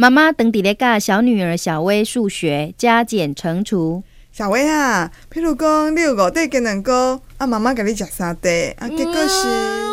[0.00, 4.02] 妈妈等伫咧教小女儿小薇数学，加减乘除。
[4.32, 9.89] 小薇啊，譬如讲你有五对鸡蛋糕，啊妈妈给你食三对，啊结果是。